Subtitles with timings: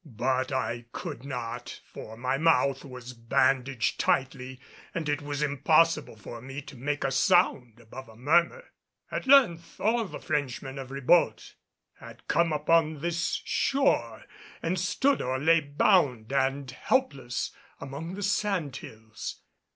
[0.03, 4.59] But I could not, for my mouth was bandaged tightly
[4.95, 8.63] and it was impossible for me to make a sound above a murmur.
[9.11, 11.53] At length all the Frenchmen of Ribault
[11.99, 14.25] had come upon this shore
[14.63, 19.43] and stood or lay bound and helpless among the sand hills.